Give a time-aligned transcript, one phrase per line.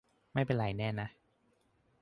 [0.33, 1.09] ไม่เป็นไรแน่นะ